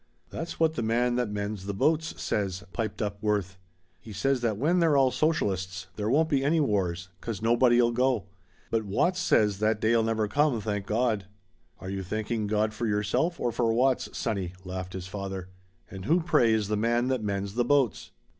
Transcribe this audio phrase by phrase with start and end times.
[0.31, 3.59] "That's what the man that mends the boats says," piped up Worth.
[3.99, 8.25] "He says that when they're all socialists there won't be any wars 'cause nobody'll go.
[8.71, 11.25] But Watts says that day'll never come, thank God."
[11.79, 15.49] "Are you thanking God for yourself or for Watts, sonny?" laughed his father.
[15.91, 18.09] "And who, pray, is the man that mends the boats?"